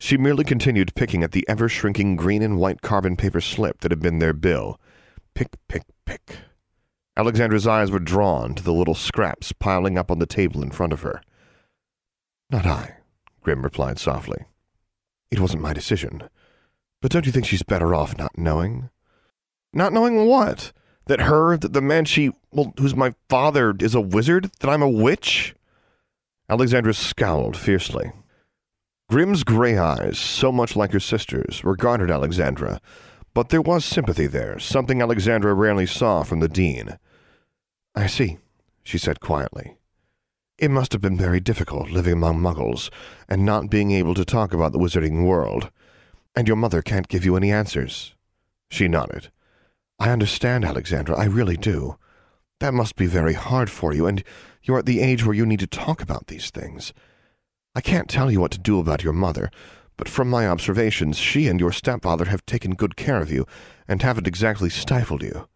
She 0.00 0.16
merely 0.16 0.44
continued 0.44 0.94
picking 0.94 1.24
at 1.24 1.32
the 1.32 1.44
ever 1.48 1.68
shrinking 1.68 2.16
green 2.16 2.42
and 2.42 2.58
white 2.58 2.82
carbon 2.82 3.16
paper 3.16 3.40
slip 3.40 3.80
that 3.80 3.90
had 3.90 4.00
been 4.00 4.20
their 4.20 4.32
bill. 4.32 4.80
Pick, 5.34 5.56
pick, 5.68 5.82
pick. 6.06 6.38
Alexandra's 7.16 7.66
eyes 7.66 7.90
were 7.90 7.98
drawn 7.98 8.54
to 8.54 8.62
the 8.62 8.72
little 8.72 8.94
scraps 8.94 9.52
piling 9.52 9.98
up 9.98 10.10
on 10.10 10.20
the 10.20 10.26
table 10.26 10.62
in 10.62 10.70
front 10.70 10.92
of 10.92 11.02
her. 11.02 11.20
Not 12.48 12.64
I, 12.64 12.98
Grimm 13.42 13.62
replied 13.62 13.98
softly. 13.98 14.44
It 15.30 15.40
wasn't 15.40 15.62
my 15.62 15.72
decision. 15.72 16.22
But 17.02 17.10
don't 17.10 17.26
you 17.26 17.32
think 17.32 17.46
she's 17.46 17.64
better 17.64 17.94
off 17.94 18.16
not 18.16 18.38
knowing? 18.38 18.90
Not 19.72 19.92
knowing 19.92 20.26
what? 20.26 20.72
That 21.06 21.22
her, 21.22 21.56
that 21.56 21.72
the 21.72 21.82
man 21.82 22.04
she, 22.04 22.32
well, 22.52 22.72
who's 22.78 22.94
my 22.94 23.14
father, 23.28 23.74
is 23.80 23.94
a 23.94 24.00
wizard? 24.00 24.50
That 24.60 24.70
I'm 24.70 24.82
a 24.82 24.88
witch? 24.88 25.54
Alexandra 26.48 26.94
scowled 26.94 27.56
fiercely. 27.56 28.12
Grimm's 29.10 29.42
gray 29.42 29.78
eyes, 29.78 30.18
so 30.18 30.52
much 30.52 30.76
like 30.76 30.92
her 30.92 31.00
sister's, 31.00 31.64
regarded 31.64 32.10
Alexandra, 32.10 32.78
but 33.32 33.48
there 33.48 33.62
was 33.62 33.82
sympathy 33.82 34.26
there, 34.26 34.58
something 34.58 35.00
Alexandra 35.00 35.54
rarely 35.54 35.86
saw 35.86 36.22
from 36.22 36.40
the 36.40 36.48
dean. 36.48 36.98
I 37.94 38.06
see, 38.06 38.36
she 38.82 38.98
said 38.98 39.20
quietly. 39.20 39.78
It 40.58 40.70
must 40.70 40.92
have 40.92 41.00
been 41.00 41.16
very 41.16 41.40
difficult 41.40 41.88
living 41.88 42.12
among 42.12 42.38
muggles 42.40 42.90
and 43.30 43.46
not 43.46 43.70
being 43.70 43.92
able 43.92 44.12
to 44.12 44.26
talk 44.26 44.52
about 44.52 44.72
the 44.72 44.78
wizarding 44.78 45.24
world. 45.24 45.70
And 46.36 46.46
your 46.46 46.56
mother 46.58 46.82
can't 46.82 47.08
give 47.08 47.24
you 47.24 47.34
any 47.34 47.50
answers. 47.50 48.14
She 48.70 48.88
nodded. 48.88 49.30
I 49.98 50.10
understand, 50.10 50.66
Alexandra, 50.66 51.16
I 51.16 51.24
really 51.24 51.56
do. 51.56 51.96
That 52.60 52.74
must 52.74 52.94
be 52.96 53.06
very 53.06 53.34
hard 53.34 53.70
for 53.70 53.94
you, 53.94 54.06
and 54.06 54.22
you're 54.62 54.80
at 54.80 54.86
the 54.86 55.00
age 55.00 55.24
where 55.24 55.34
you 55.34 55.46
need 55.46 55.60
to 55.60 55.66
talk 55.66 56.02
about 56.02 56.26
these 56.26 56.50
things. 56.50 56.92
I 57.78 57.80
can't 57.80 58.08
tell 58.08 58.28
you 58.28 58.40
what 58.40 58.50
to 58.50 58.58
do 58.58 58.80
about 58.80 59.04
your 59.04 59.12
mother, 59.12 59.52
but 59.96 60.08
from 60.08 60.28
my 60.28 60.48
observations, 60.48 61.16
she 61.16 61.46
and 61.46 61.60
your 61.60 61.70
stepfather 61.70 62.24
have 62.24 62.44
taken 62.44 62.74
good 62.74 62.96
care 62.96 63.22
of 63.22 63.30
you 63.30 63.46
and 63.86 64.02
haven't 64.02 64.26
exactly 64.26 64.68
stifled 64.68 65.22
you. 65.22 65.46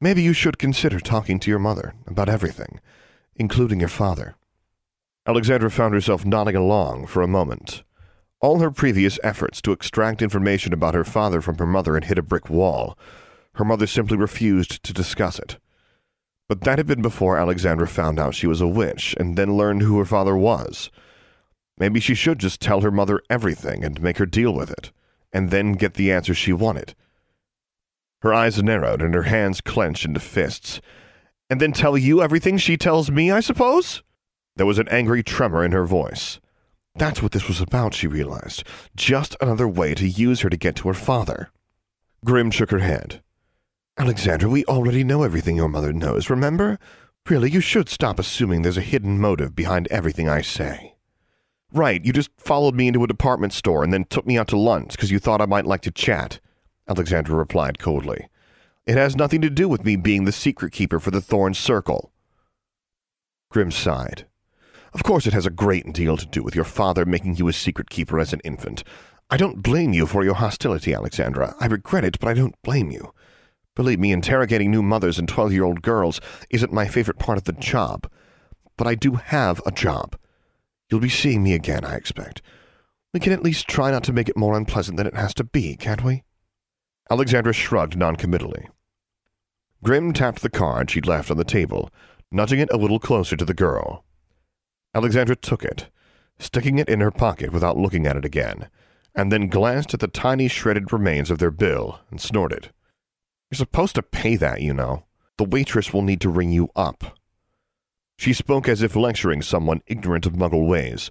Maybe 0.00 0.22
you 0.22 0.32
should 0.32 0.56
consider 0.56 0.98
talking 0.98 1.38
to 1.40 1.50
your 1.50 1.58
mother 1.58 1.94
about 2.06 2.30
everything, 2.30 2.80
including 3.34 3.80
your 3.80 3.90
father. 3.90 4.36
Alexandra 5.26 5.70
found 5.70 5.92
herself 5.92 6.24
nodding 6.24 6.56
along 6.56 7.08
for 7.08 7.20
a 7.20 7.28
moment. 7.28 7.82
All 8.40 8.60
her 8.60 8.70
previous 8.70 9.18
efforts 9.22 9.60
to 9.60 9.72
extract 9.72 10.22
information 10.22 10.72
about 10.72 10.94
her 10.94 11.04
father 11.04 11.42
from 11.42 11.58
her 11.58 11.66
mother 11.66 11.96
had 11.96 12.04
hit 12.04 12.16
a 12.16 12.22
brick 12.22 12.48
wall. 12.48 12.96
Her 13.56 13.64
mother 13.66 13.86
simply 13.86 14.16
refused 14.16 14.82
to 14.82 14.94
discuss 14.94 15.38
it. 15.38 15.58
But 16.48 16.62
that 16.62 16.78
had 16.78 16.86
been 16.86 17.02
before 17.02 17.36
Alexandra 17.36 17.88
found 17.88 18.18
out 18.18 18.34
she 18.34 18.46
was 18.46 18.62
a 18.62 18.66
witch 18.66 19.14
and 19.20 19.36
then 19.36 19.58
learned 19.58 19.82
who 19.82 19.98
her 19.98 20.06
father 20.06 20.34
was. 20.34 20.90
Maybe 21.78 22.00
she 22.00 22.14
should 22.14 22.38
just 22.38 22.60
tell 22.60 22.80
her 22.80 22.90
mother 22.90 23.20
everything 23.28 23.84
and 23.84 24.00
make 24.00 24.18
her 24.18 24.26
deal 24.26 24.54
with 24.54 24.70
it, 24.70 24.92
and 25.32 25.50
then 25.50 25.72
get 25.72 25.94
the 25.94 26.10
answer 26.10 26.34
she 26.34 26.52
wanted. 26.52 26.94
Her 28.22 28.32
eyes 28.32 28.62
narrowed 28.62 29.02
and 29.02 29.14
her 29.14 29.24
hands 29.24 29.60
clenched 29.60 30.04
into 30.04 30.20
fists. 30.20 30.80
And 31.48 31.60
then 31.60 31.72
tell 31.72 31.96
you 31.96 32.22
everything 32.22 32.58
she 32.58 32.76
tells 32.76 33.10
me, 33.10 33.30
I 33.30 33.40
suppose? 33.40 34.02
There 34.56 34.66
was 34.66 34.78
an 34.78 34.88
angry 34.88 35.22
tremor 35.22 35.64
in 35.64 35.72
her 35.72 35.86
voice. 35.86 36.40
That's 36.96 37.22
what 37.22 37.32
this 37.32 37.46
was 37.46 37.60
about, 37.60 37.94
she 37.94 38.06
realized. 38.06 38.64
Just 38.96 39.36
another 39.40 39.68
way 39.68 39.94
to 39.94 40.08
use 40.08 40.40
her 40.40 40.48
to 40.48 40.56
get 40.56 40.76
to 40.76 40.88
her 40.88 40.94
father. 40.94 41.50
Grimm 42.24 42.50
shook 42.50 42.70
her 42.70 42.80
head. 42.80 43.22
Alexandra, 43.98 44.48
we 44.48 44.64
already 44.64 45.04
know 45.04 45.22
everything 45.22 45.56
your 45.56 45.68
mother 45.68 45.92
knows, 45.92 46.28
remember? 46.28 46.78
Really, 47.28 47.50
you 47.50 47.60
should 47.60 47.88
stop 47.88 48.18
assuming 48.18 48.62
there's 48.62 48.76
a 48.76 48.80
hidden 48.80 49.20
motive 49.20 49.54
behind 49.54 49.86
everything 49.88 50.28
I 50.28 50.40
say. 50.40 50.95
Right, 51.72 52.04
you 52.04 52.12
just 52.12 52.30
followed 52.38 52.74
me 52.74 52.88
into 52.88 53.02
a 53.02 53.08
department 53.08 53.52
store 53.52 53.82
and 53.82 53.92
then 53.92 54.04
took 54.04 54.26
me 54.26 54.38
out 54.38 54.48
to 54.48 54.56
lunch 54.56 54.92
because 54.92 55.10
you 55.10 55.18
thought 55.18 55.40
I 55.40 55.46
might 55.46 55.66
like 55.66 55.82
to 55.82 55.90
chat, 55.90 56.40
Alexandra 56.88 57.34
replied 57.36 57.78
coldly. 57.78 58.28
It 58.86 58.96
has 58.96 59.16
nothing 59.16 59.40
to 59.40 59.50
do 59.50 59.68
with 59.68 59.84
me 59.84 59.96
being 59.96 60.24
the 60.24 60.32
secret 60.32 60.72
keeper 60.72 61.00
for 61.00 61.10
the 61.10 61.20
Thorne 61.20 61.54
Circle. 61.54 62.12
Grimm 63.50 63.72
sighed. 63.72 64.26
Of 64.92 65.02
course 65.02 65.26
it 65.26 65.32
has 65.32 65.44
a 65.44 65.50
great 65.50 65.92
deal 65.92 66.16
to 66.16 66.26
do 66.26 66.42
with 66.42 66.54
your 66.54 66.64
father 66.64 67.04
making 67.04 67.36
you 67.36 67.48
a 67.48 67.52
secret 67.52 67.90
keeper 67.90 68.20
as 68.20 68.32
an 68.32 68.40
infant. 68.44 68.84
I 69.28 69.36
don't 69.36 69.62
blame 69.62 69.92
you 69.92 70.06
for 70.06 70.24
your 70.24 70.34
hostility, 70.34 70.94
Alexandra. 70.94 71.56
I 71.58 71.66
regret 71.66 72.04
it, 72.04 72.20
but 72.20 72.28
I 72.28 72.34
don't 72.34 72.60
blame 72.62 72.92
you. 72.92 73.12
Believe 73.74 73.98
me, 73.98 74.12
interrogating 74.12 74.70
new 74.70 74.82
mothers 74.82 75.18
and 75.18 75.28
12 75.28 75.52
year 75.52 75.64
old 75.64 75.82
girls 75.82 76.20
isn't 76.50 76.72
my 76.72 76.86
favorite 76.86 77.18
part 77.18 77.36
of 77.36 77.44
the 77.44 77.52
job. 77.52 78.08
But 78.76 78.86
I 78.86 78.94
do 78.94 79.16
have 79.16 79.60
a 79.66 79.72
job. 79.72 80.16
You'll 80.90 81.00
be 81.00 81.08
seeing 81.08 81.42
me 81.42 81.54
again, 81.54 81.84
I 81.84 81.96
expect. 81.96 82.42
We 83.12 83.20
can 83.20 83.32
at 83.32 83.42
least 83.42 83.68
try 83.68 83.90
not 83.90 84.04
to 84.04 84.12
make 84.12 84.28
it 84.28 84.36
more 84.36 84.56
unpleasant 84.56 84.96
than 84.96 85.06
it 85.06 85.16
has 85.16 85.34
to 85.34 85.44
be, 85.44 85.76
can't 85.76 86.04
we? 86.04 86.22
Alexandra 87.10 87.52
shrugged 87.52 87.96
noncommittally. 87.96 88.68
Grimm 89.82 90.12
tapped 90.12 90.42
the 90.42 90.50
card 90.50 90.90
she'd 90.90 91.06
left 91.06 91.30
on 91.30 91.36
the 91.36 91.44
table, 91.44 91.90
nudging 92.30 92.58
it 92.58 92.72
a 92.72 92.76
little 92.76 92.98
closer 92.98 93.36
to 93.36 93.44
the 93.44 93.54
girl. 93.54 94.04
Alexandra 94.94 95.36
took 95.36 95.64
it, 95.64 95.88
sticking 96.38 96.78
it 96.78 96.88
in 96.88 97.00
her 97.00 97.10
pocket 97.10 97.52
without 97.52 97.76
looking 97.76 98.06
at 98.06 98.16
it 98.16 98.24
again, 98.24 98.68
and 99.14 99.30
then 99.32 99.48
glanced 99.48 99.94
at 99.94 100.00
the 100.00 100.08
tiny 100.08 100.48
shredded 100.48 100.92
remains 100.92 101.30
of 101.30 101.38
their 101.38 101.50
bill 101.50 102.00
and 102.10 102.20
snorted. 102.20 102.70
You're 103.50 103.56
supposed 103.56 103.94
to 103.94 104.02
pay 104.02 104.36
that, 104.36 104.60
you 104.60 104.74
know. 104.74 105.04
The 105.38 105.44
waitress 105.44 105.92
will 105.92 106.02
need 106.02 106.20
to 106.22 106.30
ring 106.30 106.50
you 106.50 106.70
up. 106.74 107.18
She 108.16 108.32
spoke 108.32 108.68
as 108.68 108.82
if 108.82 108.96
lecturing 108.96 109.42
someone 109.42 109.82
ignorant 109.86 110.26
of 110.26 110.32
Muggle 110.32 110.66
ways, 110.66 111.10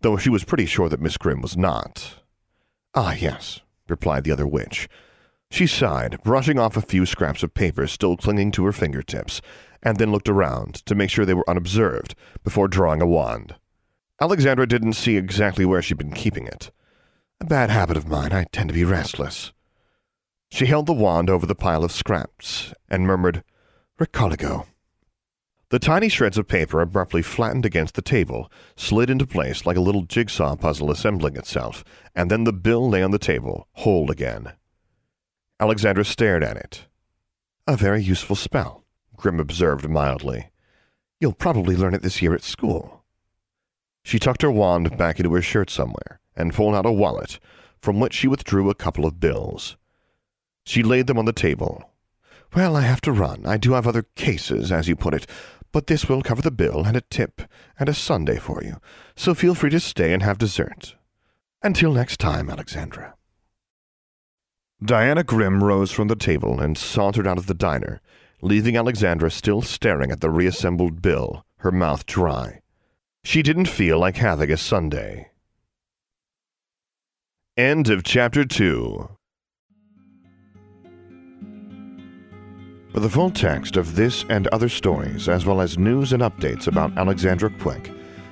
though 0.00 0.16
she 0.16 0.30
was 0.30 0.44
pretty 0.44 0.66
sure 0.66 0.88
that 0.88 1.00
Miss 1.00 1.16
Grimm 1.16 1.40
was 1.40 1.56
not. 1.56 2.16
Ah, 2.94 3.14
yes, 3.14 3.60
replied 3.88 4.24
the 4.24 4.32
other 4.32 4.46
witch. 4.46 4.88
She 5.50 5.66
sighed, 5.66 6.22
brushing 6.24 6.58
off 6.58 6.76
a 6.76 6.82
few 6.82 7.06
scraps 7.06 7.42
of 7.42 7.54
paper 7.54 7.86
still 7.86 8.16
clinging 8.16 8.50
to 8.52 8.64
her 8.64 8.72
fingertips, 8.72 9.40
and 9.82 9.98
then 9.98 10.10
looked 10.10 10.28
around 10.28 10.74
to 10.86 10.94
make 10.94 11.10
sure 11.10 11.24
they 11.24 11.34
were 11.34 11.48
unobserved 11.48 12.14
before 12.42 12.68
drawing 12.68 13.00
a 13.00 13.06
wand. 13.06 13.54
Alexandra 14.20 14.66
didn't 14.66 14.94
see 14.94 15.16
exactly 15.16 15.64
where 15.64 15.82
she'd 15.82 15.98
been 15.98 16.12
keeping 16.12 16.46
it. 16.46 16.70
A 17.40 17.44
bad 17.44 17.70
habit 17.70 17.96
of 17.96 18.08
mine, 18.08 18.32
I 18.32 18.44
tend 18.44 18.70
to 18.70 18.74
be 18.74 18.84
restless. 18.84 19.52
She 20.50 20.66
held 20.66 20.86
the 20.86 20.92
wand 20.94 21.28
over 21.28 21.44
the 21.44 21.54
pile 21.54 21.84
of 21.84 21.92
scraps 21.92 22.72
and 22.88 23.06
murmured, 23.06 23.44
Recolego. 24.00 24.66
The 25.70 25.80
tiny 25.80 26.08
shreds 26.08 26.38
of 26.38 26.46
paper 26.46 26.80
abruptly 26.80 27.22
flattened 27.22 27.66
against 27.66 27.94
the 27.94 28.02
table, 28.02 28.52
slid 28.76 29.10
into 29.10 29.26
place 29.26 29.66
like 29.66 29.76
a 29.76 29.80
little 29.80 30.02
jigsaw 30.02 30.54
puzzle 30.54 30.92
assembling 30.92 31.36
itself, 31.36 31.82
and 32.14 32.30
then 32.30 32.44
the 32.44 32.52
bill 32.52 32.88
lay 32.88 33.02
on 33.02 33.10
the 33.10 33.18
table, 33.18 33.66
whole 33.72 34.12
again. 34.12 34.52
Alexandra 35.58 36.04
stared 36.04 36.44
at 36.44 36.56
it. 36.56 36.86
A 37.66 37.76
very 37.76 38.00
useful 38.00 38.36
spell, 38.36 38.84
Grimm 39.16 39.40
observed 39.40 39.88
mildly. 39.88 40.50
You'll 41.18 41.32
probably 41.32 41.74
learn 41.74 41.94
it 41.94 42.02
this 42.02 42.22
year 42.22 42.32
at 42.32 42.44
school. 42.44 43.04
She 44.04 44.20
tucked 44.20 44.42
her 44.42 44.52
wand 44.52 44.96
back 44.96 45.18
into 45.18 45.34
her 45.34 45.42
shirt 45.42 45.68
somewhere 45.68 46.20
and 46.36 46.54
pulled 46.54 46.76
out 46.76 46.86
a 46.86 46.92
wallet, 46.92 47.40
from 47.80 47.98
which 47.98 48.14
she 48.14 48.28
withdrew 48.28 48.70
a 48.70 48.74
couple 48.74 49.04
of 49.04 49.18
bills. 49.18 49.76
She 50.64 50.84
laid 50.84 51.08
them 51.08 51.18
on 51.18 51.24
the 51.24 51.32
table. 51.32 51.90
Well, 52.54 52.76
I 52.76 52.82
have 52.82 53.00
to 53.02 53.12
run. 53.12 53.44
I 53.44 53.56
do 53.56 53.72
have 53.72 53.86
other 53.86 54.06
cases, 54.14 54.70
as 54.70 54.88
you 54.88 54.94
put 54.94 55.14
it, 55.14 55.26
but 55.76 55.88
this 55.88 56.08
will 56.08 56.22
cover 56.22 56.40
the 56.40 56.50
bill 56.50 56.86
and 56.86 56.96
a 56.96 57.02
tip 57.02 57.42
and 57.78 57.86
a 57.86 57.92
sundae 57.92 58.38
for 58.38 58.62
you, 58.64 58.78
so 59.14 59.34
feel 59.34 59.54
free 59.54 59.68
to 59.68 59.78
stay 59.78 60.14
and 60.14 60.22
have 60.22 60.38
dessert. 60.38 60.96
Until 61.62 61.92
next 61.92 62.18
time, 62.18 62.48
Alexandra. 62.48 63.14
Diana 64.82 65.22
Grimm 65.22 65.62
rose 65.62 65.92
from 65.92 66.08
the 66.08 66.16
table 66.16 66.60
and 66.60 66.78
sauntered 66.78 67.26
out 67.26 67.36
of 67.36 67.46
the 67.46 67.52
diner, 67.52 68.00
leaving 68.40 68.74
Alexandra 68.74 69.30
still 69.30 69.60
staring 69.60 70.10
at 70.10 70.22
the 70.22 70.30
reassembled 70.30 71.02
bill, 71.02 71.44
her 71.58 71.70
mouth 71.70 72.06
dry. 72.06 72.62
she 73.22 73.42
didn't 73.42 73.68
feel 73.68 73.98
like 73.98 74.16
having 74.16 74.50
a 74.50 74.56
sundae. 74.56 75.26
End 77.54 77.90
of 77.90 78.02
chapter 78.02 78.46
2. 78.46 79.15
For 82.96 83.00
the 83.00 83.10
full 83.10 83.30
text 83.30 83.76
of 83.76 83.94
this 83.94 84.24
and 84.30 84.46
other 84.46 84.70
stories, 84.70 85.28
as 85.28 85.44
well 85.44 85.60
as 85.60 85.76
news 85.76 86.14
and 86.14 86.22
updates 86.22 86.66
about 86.66 86.96
Alexandra 86.96 87.50
Quick, 87.50 87.88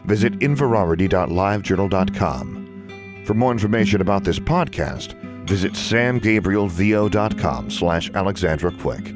visit 0.06 0.38
inverarity.livejournal.com. 0.38 3.24
For 3.26 3.34
more 3.34 3.52
information 3.52 4.00
about 4.00 4.24
this 4.24 4.38
podcast, 4.38 5.12
visit 5.46 5.74
samgabrielvo.com 5.74 7.70
slash 7.70 8.10
Alexandra 8.14 8.72
Quick. 8.72 9.14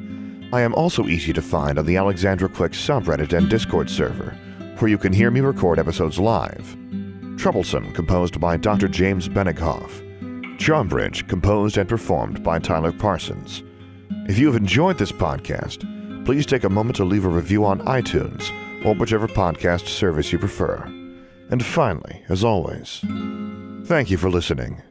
I 0.53 0.61
am 0.61 0.75
also 0.75 1.07
easy 1.07 1.33
to 1.33 1.41
find 1.41 1.79
on 1.79 1.87
the 1.87 1.97
Alexandra 1.97 2.47
Quick 2.47 2.73
subreddit 2.73 3.35
and 3.35 3.49
Discord 3.49 3.89
server, 3.89 4.37
where 4.77 4.89
you 4.89 4.99
can 4.99 5.11
hear 5.11 5.31
me 5.31 5.41
record 5.41 5.79
episodes 5.79 6.19
live. 6.19 6.77
Troublesome, 7.39 7.91
composed 7.93 8.39
by 8.39 8.55
Dr. 8.55 8.87
James 8.87 9.27
Benighoff. 9.27 9.89
Charmbridge, 10.59 11.27
composed 11.27 11.79
and 11.79 11.89
performed 11.89 12.43
by 12.43 12.59
Tyler 12.59 12.91
Parsons. 12.91 13.63
If 14.29 14.37
you 14.37 14.45
have 14.45 14.55
enjoyed 14.55 14.99
this 14.99 15.11
podcast, 15.11 15.83
please 16.23 16.45
take 16.45 16.63
a 16.63 16.69
moment 16.69 16.95
to 16.97 17.03
leave 17.03 17.25
a 17.25 17.29
review 17.29 17.65
on 17.65 17.79
iTunes 17.79 18.51
or 18.85 18.93
whichever 18.93 19.27
podcast 19.27 19.87
service 19.87 20.31
you 20.31 20.37
prefer. 20.37 20.83
And 21.49 21.65
finally, 21.65 22.21
as 22.29 22.43
always, 22.43 23.03
thank 23.85 24.11
you 24.11 24.17
for 24.17 24.29
listening. 24.29 24.83